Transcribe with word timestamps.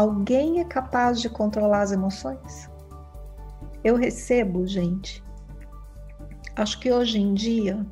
Alguém 0.00 0.60
é 0.60 0.64
capaz 0.64 1.20
de 1.20 1.28
controlar 1.28 1.82
as 1.82 1.92
emoções? 1.92 2.70
Eu 3.84 3.96
recebo, 3.96 4.66
gente. 4.66 5.22
Acho 6.56 6.80
que 6.80 6.90
hoje 6.90 7.20
em 7.20 7.34
dia 7.34 7.86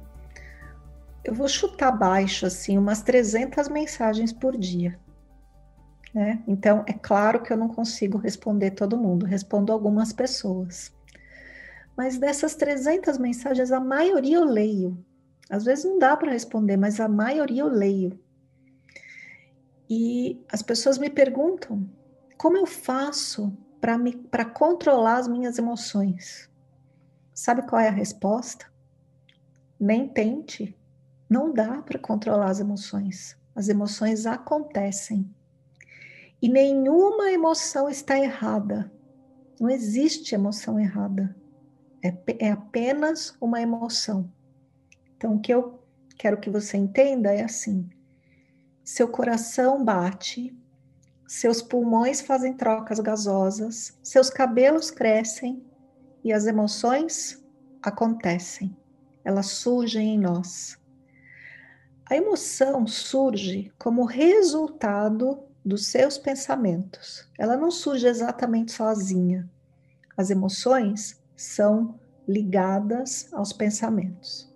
eu 1.23 1.35
vou 1.35 1.47
chutar 1.47 1.93
baixo 1.93 2.47
assim 2.47 2.79
umas 2.79 3.03
300 3.03 3.69
mensagens 3.69 4.33
por 4.33 4.57
dia. 4.57 4.99
Né? 6.15 6.43
Então, 6.49 6.83
é 6.87 6.95
claro 6.95 7.43
que 7.43 7.53
eu 7.53 7.59
não 7.59 7.69
consigo 7.69 8.17
responder 8.17 8.71
todo 8.71 8.97
mundo, 8.97 9.27
respondo 9.27 9.71
algumas 9.71 10.11
pessoas. 10.11 10.91
Mas 11.95 12.17
dessas 12.17 12.55
300 12.55 13.19
mensagens, 13.19 13.71
a 13.71 13.81
maioria 13.81 14.37
eu 14.37 14.45
leio. 14.45 14.97
Às 15.51 15.67
vezes 15.67 15.85
não 15.85 15.99
dá 15.99 16.17
para 16.17 16.33
responder, 16.33 16.79
mas 16.79 17.01
a 17.01 17.07
maioria 17.07 17.61
eu 17.61 17.69
leio. 17.69 18.19
E 19.91 20.43
as 20.51 20.63
pessoas 20.63 20.97
me 20.97 21.11
perguntam: 21.11 21.87
como 22.39 22.57
eu 22.57 22.67
faço 22.67 23.53
para 23.81 24.45
controlar 24.45 25.19
as 25.19 25.27
minhas 25.27 25.59
emoções? 25.59 26.49
Sabe 27.35 27.63
qual 27.63 27.81
é 27.81 27.89
a 27.89 27.93
resposta? 27.93 28.67
Nem 29.79 30.09
tente. 30.09 30.79
Não 31.29 31.53
dá 31.53 31.83
para 31.83 31.99
controlar 31.99 32.51
as 32.51 32.61
emoções. 32.61 33.37
As 33.55 33.69
emoções 33.69 34.25
acontecem. 34.25 35.29
E 36.41 36.49
nenhuma 36.49 37.33
emoção 37.33 37.89
está 37.89 38.17
errada. 38.17 38.91
Não 39.61 39.69
existe 39.69 40.35
emoção 40.35 40.79
errada. 40.79 41.37
É, 42.03 42.17
é 42.39 42.53
apenas 42.53 43.37
uma 43.41 43.61
emoção. 43.61 44.33
Então, 45.17 45.35
o 45.35 45.41
que 45.41 45.53
eu 45.53 45.83
quero 46.17 46.39
que 46.39 46.49
você 46.49 46.77
entenda 46.77 47.35
é 47.35 47.43
assim: 47.43 47.91
seu 48.85 49.09
coração 49.09 49.85
bate 49.85 50.57
seus 51.29 51.61
pulmões 51.61 52.23
fazem 52.23 52.55
trocas 52.55 52.99
gasosas, 53.01 53.99
seus 54.03 54.31
cabelos 54.31 54.91
crescem 54.91 55.63
e 56.25 56.33
as 56.33 56.47
emoções 56.47 57.45
acontecem, 57.83 58.75
elas 59.23 59.47
surgem 59.47 60.15
em 60.15 60.19
nós. 60.19 60.79
A 62.09 62.17
emoção 62.17 62.87
surge 62.87 63.71
como 63.79 64.07
resultado 64.07 65.39
dos 65.63 65.89
seus 65.89 66.17
pensamentos. 66.17 67.31
Ela 67.39 67.59
não 67.59 67.71
surge 67.71 68.07
exatamente 68.07 68.73
sozinha. 68.73 69.47
As 70.17 70.31
emoções 70.31 71.21
são 71.37 72.01
ligadas 72.27 73.29
aos 73.35 73.53
pensamentos. 73.53 74.51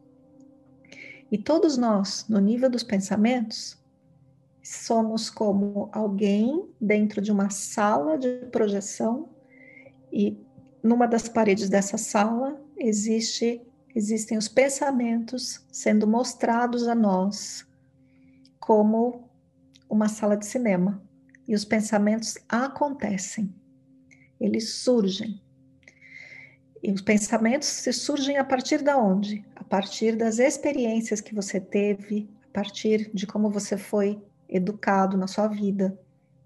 E 1.31 1.37
todos 1.37 1.77
nós, 1.77 2.25
no 2.29 2.39
nível 2.39 2.71
dos 2.71 2.83
pensamentos, 2.83 3.82
somos 4.63 5.29
como 5.29 5.89
alguém 5.93 6.69
dentro 6.81 7.21
de 7.21 7.33
uma 7.33 7.51
sala 7.51 8.17
de 8.17 8.47
projeção 8.53 9.29
e 10.13 10.39
numa 10.83 11.07
das 11.07 11.29
paredes 11.29 11.69
dessa 11.69 11.99
sala 11.99 12.61
existe 12.77 13.61
existem 13.95 14.39
os 14.39 14.49
pensamentos 14.49 15.67
sendo 15.71 16.07
mostrados 16.07 16.87
a 16.87 16.95
nós 16.95 17.67
como 18.61 19.29
uma 19.91 20.09
sala 20.09 20.37
de 20.37 20.47
cinema 20.47 21.03
e 21.47 21.55
os 21.55 21.65
pensamentos 21.65 22.39
acontecem 22.49 23.53
eles 24.41 24.75
surgem 24.75 25.41
e 26.83 26.91
os 26.91 27.01
pensamentos 27.01 27.69
se 27.69 27.93
surgem 27.93 28.39
a 28.39 28.45
partir 28.45 28.83
da 28.83 28.99
onde? 28.99 29.45
A 29.55 29.63
partir 29.63 30.17
das 30.17 30.41
experiências 30.41 31.21
que 31.21 31.33
você 31.33 31.61
teve, 31.61 32.29
a 32.51 32.53
partir 32.53 33.09
de 33.15 33.25
como 33.25 33.49
você 33.49 33.77
foi 33.77 34.21
educado 34.53 35.17
na 35.17 35.27
sua 35.27 35.49
vida, 35.49 35.99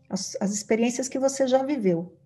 as, 0.09 0.37
as 0.41 0.53
experiências 0.53 1.09
que 1.09 1.19
você 1.19 1.47
já 1.47 1.63
viveu. 1.63 2.17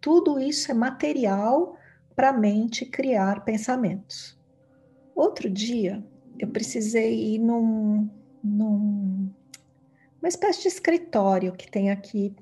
Tudo 0.00 0.38
isso 0.38 0.70
é 0.70 0.74
material 0.74 1.76
para 2.14 2.28
a 2.28 2.32
mente 2.32 2.84
criar 2.84 3.44
pensamentos. 3.44 4.38
Outro 5.14 5.48
dia, 5.48 6.04
eu 6.38 6.48
precisei 6.48 7.34
ir 7.34 7.38
num, 7.38 8.08
num 8.42 9.30
uma 10.20 10.28
espécie 10.28 10.62
de 10.62 10.68
escritório 10.68 11.52
que 11.52 11.70
tem 11.70 11.90
aqui 11.90 12.34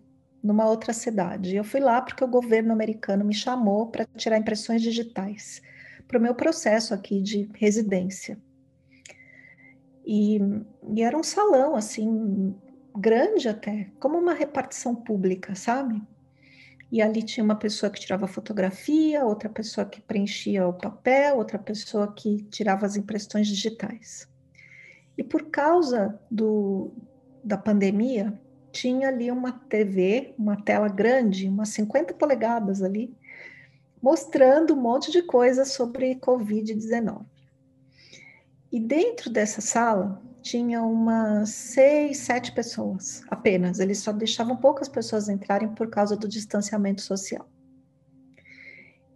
numa 0.42 0.68
outra 0.68 0.92
cidade. 0.92 1.56
Eu 1.56 1.64
fui 1.64 1.80
lá 1.80 2.00
porque 2.02 2.24
o 2.24 2.28
governo 2.28 2.72
americano 2.72 3.24
me 3.24 3.34
chamou 3.34 3.86
para 3.86 4.06
tirar 4.16 4.38
impressões 4.38 4.82
digitais 4.82 5.62
para 6.06 6.18
o 6.18 6.20
meu 6.20 6.34
processo 6.34 6.92
aqui 6.92 7.22
de 7.22 7.48
residência. 7.54 8.38
E, 10.04 10.38
e 10.94 11.02
era 11.02 11.16
um 11.16 11.22
salão, 11.22 11.76
assim, 11.76 12.54
grande 12.96 13.48
até, 13.48 13.90
como 14.00 14.18
uma 14.18 14.34
repartição 14.34 14.94
pública, 14.94 15.54
sabe? 15.54 16.02
E 16.90 17.00
ali 17.00 17.22
tinha 17.22 17.44
uma 17.44 17.54
pessoa 17.54 17.90
que 17.90 18.00
tirava 18.00 18.26
fotografia, 18.26 19.24
outra 19.24 19.48
pessoa 19.48 19.86
que 19.86 20.00
preenchia 20.00 20.66
o 20.66 20.72
papel, 20.72 21.36
outra 21.36 21.58
pessoa 21.58 22.12
que 22.12 22.42
tirava 22.50 22.84
as 22.84 22.96
impressões 22.96 23.46
digitais. 23.46 24.28
E 25.16 25.22
por 25.22 25.50
causa 25.50 26.18
do, 26.28 26.92
da 27.44 27.56
pandemia, 27.56 28.38
tinha 28.72 29.08
ali 29.08 29.30
uma 29.30 29.52
TV, 29.52 30.34
uma 30.36 30.56
tela 30.56 30.88
grande, 30.88 31.48
umas 31.48 31.68
50 31.70 32.14
polegadas 32.14 32.82
ali, 32.82 33.14
mostrando 34.02 34.74
um 34.74 34.80
monte 34.80 35.12
de 35.12 35.22
coisa 35.22 35.64
sobre 35.64 36.16
Covid-19. 36.16 37.24
E 38.72 38.78
dentro 38.78 39.28
dessa 39.28 39.60
sala 39.60 40.22
tinha 40.40 40.80
umas 40.80 41.50
seis, 41.50 42.18
sete 42.18 42.52
pessoas 42.52 43.22
apenas. 43.28 43.80
Eles 43.80 43.98
só 43.98 44.12
deixavam 44.12 44.56
poucas 44.56 44.88
pessoas 44.88 45.28
entrarem 45.28 45.68
por 45.74 45.90
causa 45.90 46.16
do 46.16 46.28
distanciamento 46.28 47.02
social. 47.02 47.48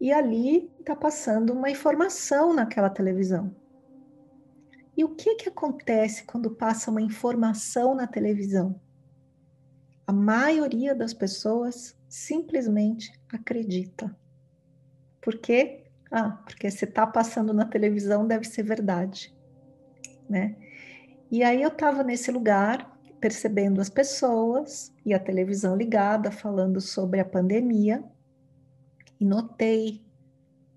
E 0.01 0.13
ali 0.13 0.71
está 0.81 0.97
passando 0.97 1.53
uma 1.53 1.71
informação 1.71 2.53
naquela 2.53 2.91
televisão. 2.91 3.55
E 4.97 5.05
o 5.05 5.15
que, 5.15 5.37
que 5.37 5.49
acontece 5.49 6.25
quando 6.25 6.51
passa 6.51 6.91
uma 6.91 7.01
informação 7.01 7.95
na 7.95 8.07
televisão? 8.07 8.81
A 10.07 10.13
maioria 10.13 10.95
das 10.95 11.15
pessoas 11.15 11.97
simplesmente 12.09 13.13
acredita. 13.33 14.15
Por 15.23 15.39
quê? 15.39 15.85
Ah, 16.11 16.31
porque 16.45 16.71
se 16.71 16.85
está 16.85 17.07
passando 17.07 17.55
na 17.55 17.65
televisão 17.65 18.27
deve 18.27 18.45
ser 18.45 18.63
verdade 18.63 19.34
né? 20.29 20.57
E 21.31 21.43
aí 21.43 21.63
eu 21.63 21.69
estava 21.69 22.03
nesse 22.03 22.31
lugar, 22.31 22.99
percebendo 23.21 23.81
as 23.81 23.89
pessoas 23.89 24.93
e 25.05 25.15
a 25.15 25.19
televisão 25.19 25.77
ligada, 25.77 26.31
falando 26.31 26.81
sobre 26.81 27.21
a 27.21 27.25
pandemia, 27.25 28.05
e 29.19 29.25
notei 29.25 30.05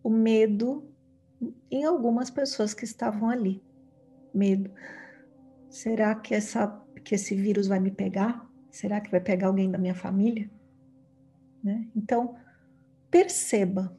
o 0.04 0.10
medo 0.10 0.90
em 1.70 1.84
algumas 1.84 2.30
pessoas 2.30 2.74
que 2.74 2.86
estavam 2.86 3.30
ali. 3.30 3.62
Medo. 4.34 4.72
Será 5.70 6.16
que, 6.16 6.34
essa, 6.34 6.82
que 7.04 7.16
esse 7.16 7.36
vírus 7.36 7.68
vai 7.68 7.80
me 7.80 7.92
pegar? 7.92 8.50
Será 8.72 9.02
que 9.02 9.12
vai 9.12 9.20
pegar 9.20 9.48
alguém 9.48 9.70
da 9.70 9.78
minha 9.78 9.96
família? 9.96 10.50
Né? 11.64 11.88
Então, 11.96 12.36
perceba 13.12 13.96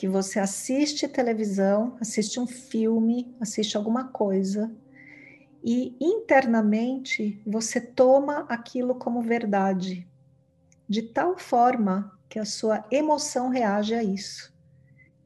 que 0.00 0.08
você 0.08 0.40
assiste 0.40 1.06
televisão, 1.06 1.94
assiste 2.00 2.40
um 2.40 2.46
filme, 2.46 3.36
assiste 3.38 3.76
alguma 3.76 4.08
coisa 4.08 4.74
e 5.62 5.94
internamente 6.00 7.38
você 7.46 7.78
toma 7.78 8.46
aquilo 8.48 8.94
como 8.94 9.20
verdade, 9.20 10.08
de 10.88 11.02
tal 11.02 11.36
forma 11.36 12.18
que 12.30 12.38
a 12.38 12.46
sua 12.46 12.82
emoção 12.90 13.50
reage 13.50 13.92
a 13.92 14.02
isso. 14.02 14.50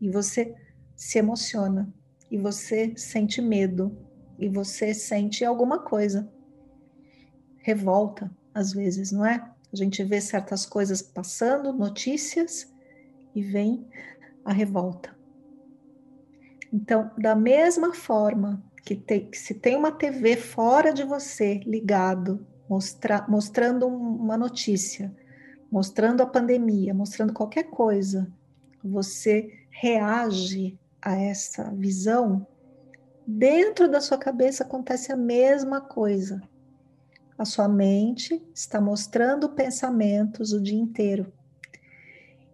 E 0.00 0.10
você 0.10 0.52
se 0.96 1.20
emociona, 1.20 1.88
e 2.28 2.36
você 2.36 2.94
sente 2.96 3.40
medo, 3.40 3.96
e 4.36 4.48
você 4.48 4.92
sente 4.92 5.44
alguma 5.44 5.84
coisa. 5.84 6.28
Revolta, 7.58 8.28
às 8.52 8.72
vezes, 8.72 9.12
não 9.12 9.24
é? 9.24 9.36
A 9.72 9.76
gente 9.76 10.02
vê 10.02 10.20
certas 10.20 10.66
coisas 10.66 11.00
passando, 11.00 11.72
notícias, 11.72 12.74
e 13.34 13.42
vem 13.42 13.86
a 14.44 14.52
revolta. 14.52 15.16
Então, 16.72 17.10
da 17.16 17.34
mesma 17.34 17.94
forma 17.94 18.62
que, 18.84 18.96
te, 18.96 19.20
que 19.20 19.38
se 19.38 19.54
tem 19.54 19.76
uma 19.76 19.92
TV 19.92 20.36
fora 20.36 20.92
de 20.92 21.04
você 21.04 21.60
ligado, 21.64 22.44
mostra, 22.68 23.24
mostrando 23.28 23.86
uma 23.86 24.36
notícia, 24.36 25.14
mostrando 25.70 26.22
a 26.22 26.26
pandemia, 26.26 26.92
mostrando 26.92 27.32
qualquer 27.32 27.64
coisa, 27.64 28.30
você 28.82 29.52
reage 29.70 30.78
a 31.00 31.16
essa 31.16 31.70
visão, 31.70 32.46
dentro 33.26 33.90
da 33.90 34.00
sua 34.00 34.18
cabeça 34.18 34.64
acontece 34.64 35.12
a 35.12 35.16
mesma 35.16 35.80
coisa. 35.80 36.42
A 37.36 37.44
sua 37.44 37.68
mente 37.68 38.42
está 38.54 38.80
mostrando 38.80 39.48
pensamentos 39.50 40.52
o 40.52 40.62
dia 40.62 40.78
inteiro. 40.78 41.32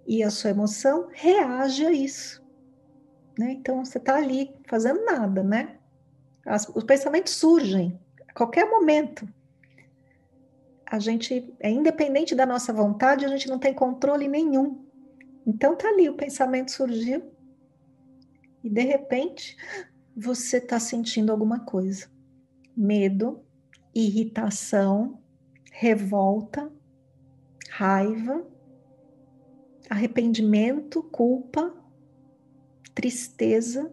E 0.06 0.22
a 0.22 0.30
sua 0.30 0.50
emoção 0.50 1.08
reage 1.12 1.86
a 1.86 1.92
isso. 1.92 2.42
Né? 3.38 3.52
Então 3.52 3.84
você 3.84 3.98
está 3.98 4.16
ali 4.16 4.54
fazendo 4.66 5.04
nada, 5.04 5.42
né? 5.42 5.78
As, 6.44 6.68
os 6.68 6.84
pensamentos 6.84 7.34
surgem 7.34 7.98
a 8.28 8.32
qualquer 8.32 8.68
momento. 8.68 9.28
A 10.86 10.98
gente 10.98 11.54
é 11.60 11.70
independente 11.70 12.34
da 12.34 12.44
nossa 12.44 12.72
vontade, 12.72 13.24
a 13.24 13.28
gente 13.28 13.48
não 13.48 13.58
tem 13.58 13.72
controle 13.72 14.26
nenhum. 14.26 14.84
Então 15.46 15.76
tá 15.76 15.88
ali, 15.88 16.08
o 16.08 16.16
pensamento 16.16 16.72
surgiu 16.72 17.30
e 18.62 18.68
de 18.68 18.82
repente 18.82 19.56
você 20.16 20.58
está 20.58 20.78
sentindo 20.78 21.32
alguma 21.32 21.60
coisa. 21.60 22.10
Medo, 22.76 23.40
irritação, 23.94 25.20
revolta, 25.70 26.70
raiva, 27.70 28.44
arrependimento, 29.90 31.02
culpa, 31.02 31.74
tristeza 32.94 33.92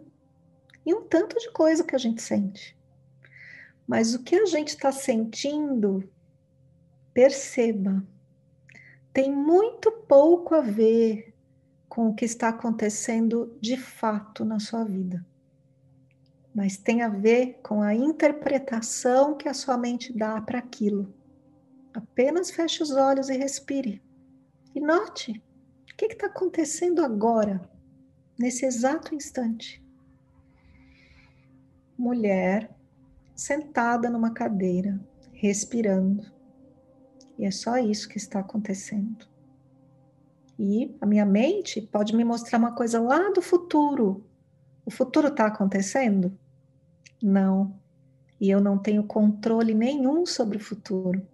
e 0.86 0.94
um 0.94 1.02
tanto 1.02 1.38
de 1.38 1.52
coisa 1.52 1.84
que 1.84 1.96
a 1.96 2.00
gente 2.00 2.22
sente. 2.22 2.78
Mas 3.86 4.14
o 4.14 4.24
que 4.24 4.36
a 4.36 4.46
gente 4.46 4.70
está 4.70 4.92
sentindo, 4.92 6.10
perceba, 7.14 8.02
tem 9.12 9.30
muito 9.30 9.92
pouco 9.92 10.56
a 10.56 10.62
ver 10.62 11.34
com 11.90 12.08
o 12.08 12.16
que 12.16 12.24
está 12.24 12.50
acontecendo 12.50 13.58
de 13.60 13.76
fato 13.76 14.46
na 14.46 14.60
sua 14.60 14.86
vida 14.86 15.26
mas 16.58 16.76
tem 16.76 17.04
a 17.04 17.08
ver 17.08 17.60
com 17.62 17.84
a 17.84 17.94
interpretação 17.94 19.38
que 19.38 19.48
a 19.48 19.54
sua 19.54 19.78
mente 19.78 20.12
dá 20.12 20.42
para 20.42 20.58
aquilo. 20.58 21.14
Apenas 21.94 22.50
feche 22.50 22.82
os 22.82 22.90
olhos 22.90 23.30
e 23.30 23.38
respire. 23.38 24.02
E 24.74 24.80
note 24.80 25.40
o 25.98 26.06
que 26.08 26.14
está 26.14 26.28
acontecendo 26.28 27.04
agora, 27.04 27.60
nesse 28.38 28.68
exato 28.68 29.16
instante. 29.16 29.84
Mulher 31.98 32.70
sentada 33.36 34.08
numa 34.08 34.30
cadeira, 34.30 35.00
respirando. 35.34 36.24
E 37.36 37.46
é 37.46 37.50
só 37.50 37.80
isso 37.80 38.08
que 38.08 38.20
está 38.20 38.42
acontecendo. 38.42 39.28
E 40.60 40.96
a 41.02 41.06
minha 41.08 41.26
mente 41.26 41.82
pode 41.82 42.16
me 42.16 42.24
mostrar 42.24 42.60
uma 42.60 42.76
coisa 42.76 43.02
lá 43.02 43.32
do 43.32 43.42
futuro. 43.42 44.24
O 44.86 44.92
futuro 44.92 45.30
está 45.30 45.48
acontecendo? 45.48 46.38
Não. 47.20 47.76
E 48.40 48.52
eu 48.52 48.62
não 48.62 48.78
tenho 48.78 49.04
controle 49.04 49.74
nenhum 49.74 50.28
sobre 50.28 50.58
o 50.58 50.64
futuro. 50.64 51.28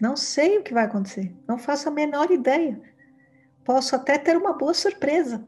Não 0.00 0.16
sei 0.16 0.58
o 0.58 0.62
que 0.62 0.74
vai 0.74 0.84
acontecer. 0.84 1.34
Não 1.46 1.58
faço 1.58 1.88
a 1.88 1.92
menor 1.92 2.30
ideia. 2.30 2.80
Posso 3.64 3.96
até 3.96 4.18
ter 4.18 4.36
uma 4.36 4.52
boa 4.52 4.74
surpresa. 4.74 5.46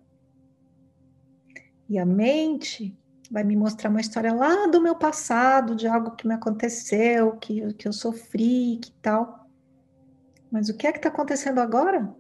E 1.89 1.99
a 1.99 2.07
mente 2.07 2.97
vai 3.31 3.45
me 3.45 3.57
mostrar 3.57 3.91
uma 3.91 4.01
história 4.01 4.33
lá 4.33 4.67
do 4.67 4.81
meu 4.81 4.95
passado, 4.95 5.75
de 5.75 5.87
algo 5.87 6.13
que 6.13 6.27
me 6.27 6.35
aconteceu, 6.35 7.37
que, 7.37 7.73
que 7.75 7.87
eu 7.87 7.93
sofri, 7.93 8.79
que 8.83 8.93
tal. 9.03 9.49
Mas 10.51 10.69
o 10.69 10.77
que 10.77 10.87
é 10.87 10.93
que 10.93 10.99
está 10.99 11.09
acontecendo 11.09 11.59
agora? 11.59 12.15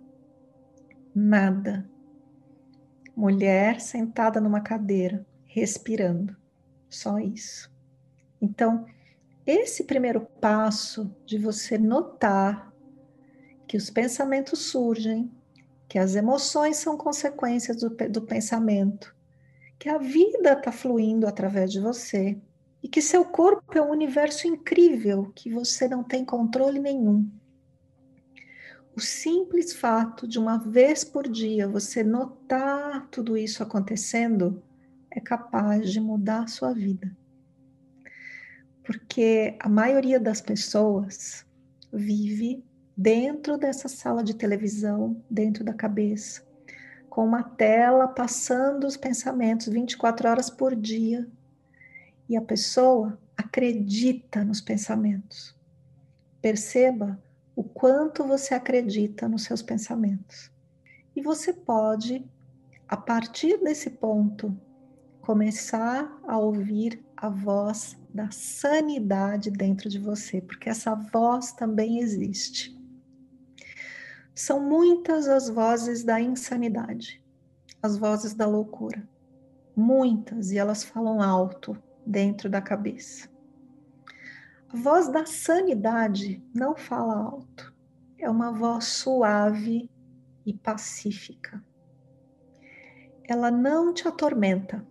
Nada. 1.14 1.88
Mulher 3.16 3.80
sentada 3.80 4.40
numa 4.40 4.60
cadeira 4.60 5.24
respirando. 5.44 6.36
Só 6.90 7.18
isso. 7.18 7.72
Então, 8.40 8.84
esse 9.46 9.84
primeiro 9.84 10.20
passo 10.40 11.14
de 11.24 11.38
você 11.38 11.78
notar 11.78 12.72
que 13.68 13.76
os 13.76 13.90
pensamentos 13.90 14.70
surgem, 14.70 15.30
que 15.88 15.98
as 15.98 16.16
emoções 16.16 16.78
são 16.78 16.96
consequências 16.96 17.76
do, 17.76 17.90
do 18.08 18.22
pensamento, 18.22 19.14
que 19.78 19.88
a 19.88 19.98
vida 19.98 20.52
está 20.52 20.72
fluindo 20.72 21.26
através 21.26 21.70
de 21.70 21.80
você 21.80 22.36
e 22.82 22.88
que 22.88 23.00
seu 23.00 23.24
corpo 23.24 23.76
é 23.76 23.82
um 23.82 23.90
universo 23.90 24.46
incrível 24.48 25.30
que 25.34 25.50
você 25.50 25.88
não 25.88 26.02
tem 26.02 26.24
controle 26.24 26.80
nenhum. 26.80 27.28
O 28.96 29.00
simples 29.00 29.74
fato 29.74 30.26
de 30.26 30.38
uma 30.38 30.58
vez 30.58 31.04
por 31.04 31.28
dia 31.28 31.68
você 31.68 32.02
notar 32.02 33.06
tudo 33.10 33.36
isso 33.36 33.62
acontecendo 33.62 34.62
é 35.10 35.20
capaz 35.20 35.92
de 35.92 36.00
mudar 36.00 36.44
a 36.44 36.46
sua 36.46 36.72
vida. 36.72 37.14
Porque 38.86 39.56
a 39.58 39.68
maioria 39.68 40.20
das 40.20 40.40
pessoas 40.40 41.44
vive 41.92 42.64
dentro 42.96 43.58
dessa 43.58 43.88
sala 43.88 44.22
de 44.22 44.32
televisão, 44.32 45.20
dentro 45.28 45.64
da 45.64 45.74
cabeça, 45.74 46.46
com 47.10 47.24
uma 47.24 47.42
tela 47.42 48.06
passando 48.06 48.86
os 48.86 48.96
pensamentos 48.96 49.66
24 49.66 50.28
horas 50.28 50.48
por 50.48 50.74
dia. 50.76 51.26
E 52.28 52.36
a 52.36 52.42
pessoa 52.42 53.18
acredita 53.36 54.44
nos 54.44 54.60
pensamentos. 54.60 55.54
Perceba 56.40 57.20
o 57.56 57.64
quanto 57.64 58.22
você 58.22 58.54
acredita 58.54 59.28
nos 59.28 59.44
seus 59.44 59.62
pensamentos. 59.62 60.50
E 61.14 61.20
você 61.20 61.52
pode, 61.52 62.24
a 62.86 62.96
partir 62.96 63.58
desse 63.64 63.90
ponto, 63.90 64.56
começar 65.22 66.20
a 66.26 66.38
ouvir 66.38 67.05
a 67.16 67.28
voz 67.28 67.96
da 68.12 68.30
sanidade 68.30 69.50
dentro 69.50 69.88
de 69.88 69.98
você, 69.98 70.40
porque 70.40 70.68
essa 70.68 70.94
voz 70.94 71.52
também 71.52 72.00
existe. 72.00 72.76
São 74.34 74.60
muitas 74.60 75.26
as 75.28 75.48
vozes 75.48 76.04
da 76.04 76.20
insanidade, 76.20 77.22
as 77.82 77.96
vozes 77.96 78.34
da 78.34 78.46
loucura. 78.46 79.08
Muitas, 79.74 80.50
e 80.50 80.58
elas 80.58 80.84
falam 80.84 81.22
alto 81.22 81.76
dentro 82.04 82.50
da 82.50 82.60
cabeça. 82.60 83.28
A 84.68 84.76
voz 84.76 85.08
da 85.08 85.24
sanidade 85.24 86.42
não 86.54 86.76
fala 86.76 87.16
alto, 87.16 87.74
é 88.18 88.28
uma 88.28 88.52
voz 88.52 88.84
suave 88.84 89.90
e 90.44 90.52
pacífica. 90.52 91.64
Ela 93.24 93.50
não 93.50 93.92
te 93.92 94.06
atormenta, 94.06 94.86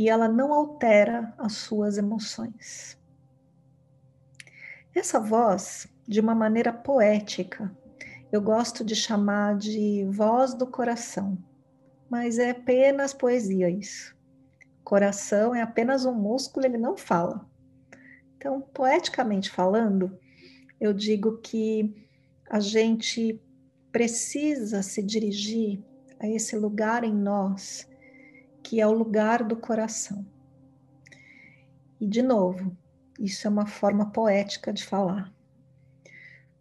e 0.00 0.08
ela 0.08 0.26
não 0.26 0.54
altera 0.54 1.34
as 1.36 1.52
suas 1.52 1.98
emoções. 1.98 2.98
Essa 4.94 5.20
voz, 5.20 5.86
de 6.08 6.20
uma 6.20 6.34
maneira 6.34 6.72
poética, 6.72 7.70
eu 8.32 8.40
gosto 8.40 8.82
de 8.82 8.96
chamar 8.96 9.58
de 9.58 10.06
voz 10.10 10.54
do 10.54 10.66
coração, 10.66 11.36
mas 12.08 12.38
é 12.38 12.48
apenas 12.48 13.12
poesia 13.12 13.68
isso. 13.68 14.16
Coração 14.82 15.54
é 15.54 15.60
apenas 15.60 16.06
um 16.06 16.14
músculo, 16.14 16.64
ele 16.64 16.78
não 16.78 16.96
fala. 16.96 17.46
Então, 18.38 18.58
poeticamente 18.72 19.50
falando, 19.50 20.18
eu 20.80 20.94
digo 20.94 21.42
que 21.42 21.94
a 22.48 22.58
gente 22.58 23.38
precisa 23.92 24.82
se 24.82 25.02
dirigir 25.02 25.84
a 26.18 26.26
esse 26.26 26.56
lugar 26.56 27.04
em 27.04 27.14
nós 27.14 27.89
que 28.62 28.80
é 28.80 28.86
o 28.86 28.92
lugar 28.92 29.42
do 29.44 29.56
coração. 29.56 30.24
E, 32.00 32.06
de 32.06 32.22
novo, 32.22 32.76
isso 33.18 33.46
é 33.46 33.50
uma 33.50 33.66
forma 33.66 34.10
poética 34.10 34.72
de 34.72 34.84
falar. 34.84 35.32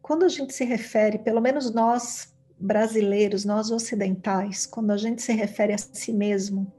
Quando 0.01 0.25
a 0.25 0.29
gente 0.29 0.53
se 0.53 0.65
refere, 0.65 1.19
pelo 1.19 1.39
menos 1.39 1.73
nós 1.73 2.33
brasileiros, 2.59 3.45
nós 3.45 3.71
ocidentais, 3.71 4.65
quando 4.65 4.91
a 4.91 4.97
gente 4.97 5.21
se 5.21 5.31
refere 5.31 5.73
a 5.73 5.77
si 5.77 6.11
mesmo, 6.11 6.71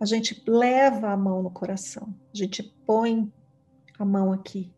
a 0.00 0.04
gente 0.04 0.42
leva 0.46 1.10
a 1.10 1.16
mão 1.16 1.42
no 1.42 1.50
coração, 1.50 2.14
a 2.32 2.36
gente 2.36 2.62
põe 2.86 3.30
a 3.98 4.04
mão 4.04 4.32
aqui. 4.32 4.72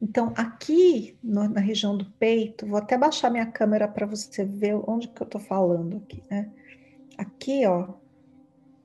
Então, 0.00 0.32
aqui 0.36 1.16
no, 1.22 1.48
na 1.48 1.60
região 1.60 1.96
do 1.96 2.04
peito, 2.04 2.66
vou 2.66 2.78
até 2.78 2.98
baixar 2.98 3.30
minha 3.30 3.46
câmera 3.46 3.86
para 3.86 4.04
você 4.04 4.44
ver 4.44 4.74
onde 4.86 5.08
que 5.08 5.22
eu 5.22 5.24
estou 5.24 5.40
falando 5.40 5.98
aqui, 5.98 6.22
né? 6.28 6.50
Aqui, 7.16 7.64
ó, 7.66 7.94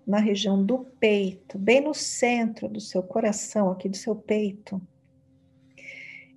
na 0.08 0.20
região 0.20 0.64
do 0.64 0.80
peito, 0.80 1.60
bem 1.60 1.82
no 1.82 1.94
centro 1.94 2.70
do 2.70 2.80
seu 2.80 3.04
coração, 3.04 3.70
aqui 3.70 3.90
do 3.90 3.98
seu 3.98 4.16
peito, 4.16 4.82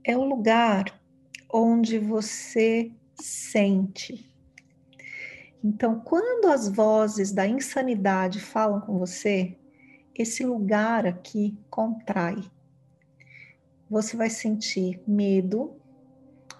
é 0.02 0.16
o 0.16 0.24
lugar 0.24 1.00
onde 1.48 1.96
você 1.96 2.90
sente. 3.14 4.28
Então, 5.62 6.00
quando 6.00 6.46
as 6.46 6.68
vozes 6.68 7.30
da 7.30 7.46
insanidade 7.46 8.40
falam 8.40 8.80
com 8.80 8.98
você, 8.98 9.56
esse 10.14 10.44
lugar 10.44 11.06
aqui 11.06 11.56
contrai. 11.70 12.42
Você 13.88 14.16
vai 14.16 14.30
sentir 14.30 15.00
medo, 15.06 15.76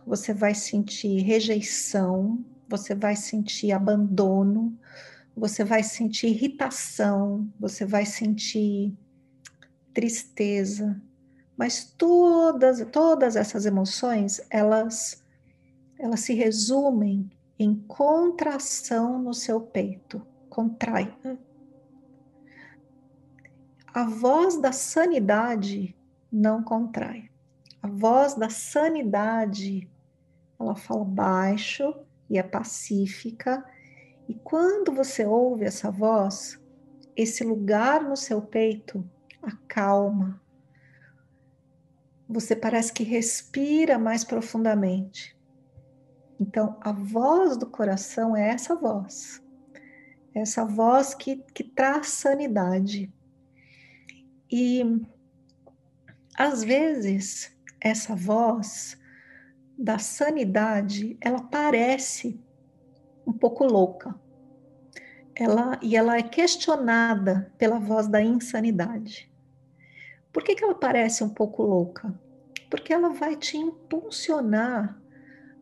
você 0.07 0.33
vai 0.33 0.55
sentir 0.55 1.23
rejeição, 1.23 2.45
você 2.69 2.95
vai 2.95 3.17
sentir 3.17 3.73
abandono, 3.73 4.79
você 5.41 5.65
vai 5.65 5.83
sentir 5.83 6.27
irritação, 6.27 7.51
você 7.59 7.87
vai 7.87 8.05
sentir 8.05 8.95
tristeza, 9.95 11.01
mas 11.57 11.83
todas 11.97 12.87
todas 12.93 13.37
essas 13.37 13.65
emoções, 13.65 14.43
elas 14.51 15.25
elas 15.99 16.21
se 16.21 16.35
resumem 16.35 17.31
em 17.59 17.75
contração 17.75 19.19
no 19.19 19.33
seu 19.33 19.63
peito. 19.63 20.21
Contrai. 20.51 21.15
A 23.95 24.05
voz 24.05 24.61
da 24.61 24.73
sanidade 24.73 25.97
não 26.31 26.63
contrai. 26.63 27.31
A 27.83 27.89
voz 27.89 28.35
da 28.35 28.51
sanidade, 28.51 29.91
ela 30.59 30.77
fala 30.77 31.05
baixo 31.05 31.95
e 32.29 32.37
é 32.39 32.43
pacífica. 32.43 33.65
E 34.31 34.35
quando 34.45 34.93
você 34.93 35.27
ouve 35.27 35.65
essa 35.65 35.91
voz, 35.91 36.57
esse 37.17 37.43
lugar 37.43 38.01
no 38.01 38.17
seu 38.17 38.41
peito 38.41 39.05
acalma. 39.43 40.41
Você 42.29 42.55
parece 42.55 42.93
que 42.93 43.03
respira 43.03 43.99
mais 43.99 44.23
profundamente. 44.23 45.37
Então, 46.39 46.79
a 46.81 46.93
voz 46.93 47.57
do 47.57 47.67
coração 47.67 48.37
é 48.37 48.51
essa 48.51 48.77
voz, 48.77 49.43
essa 50.33 50.65
voz 50.65 51.13
que, 51.13 51.43
que 51.53 51.65
traz 51.65 52.11
sanidade. 52.11 53.13
E, 54.49 55.05
às 56.39 56.63
vezes, 56.63 57.53
essa 57.81 58.15
voz 58.15 58.97
da 59.77 59.99
sanidade, 59.99 61.19
ela 61.21 61.43
parece 61.43 62.41
um 63.31 63.33
pouco 63.33 63.65
louca. 63.65 64.15
Ela, 65.35 65.79
e 65.81 65.97
ela 65.97 66.17
é 66.17 66.23
questionada 66.23 67.51
pela 67.57 67.79
voz 67.79 68.09
da 68.09 68.21
insanidade. 68.21 69.31
Por 70.33 70.43
que, 70.43 70.55
que 70.55 70.65
ela 70.65 70.75
parece 70.75 71.23
um 71.23 71.29
pouco 71.29 71.63
louca? 71.63 72.13
Porque 72.69 72.93
ela 72.93 73.11
vai 73.11 73.37
te 73.37 73.57
impulsionar 73.57 75.01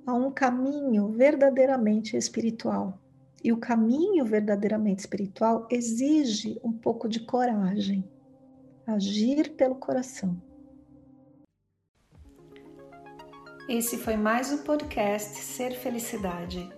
a 0.06 0.14
um 0.14 0.30
caminho 0.30 1.08
verdadeiramente 1.08 2.16
espiritual. 2.16 2.98
E 3.44 3.52
o 3.52 3.58
caminho 3.58 4.24
verdadeiramente 4.24 5.00
espiritual 5.00 5.68
exige 5.70 6.58
um 6.64 6.72
pouco 6.72 7.08
de 7.08 7.20
coragem, 7.20 8.02
agir 8.86 9.50
pelo 9.50 9.76
coração. 9.76 10.36
Esse 13.68 13.98
foi 13.98 14.16
mais 14.16 14.50
o 14.50 14.64
podcast 14.64 15.36
Ser 15.36 15.72
Felicidade. 15.72 16.77